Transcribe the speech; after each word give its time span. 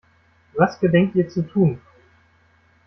Was 0.53 0.79
gedenkt 0.79 1.15
ihr 1.15 1.29
zu 1.29 1.43
tun? 1.43 1.79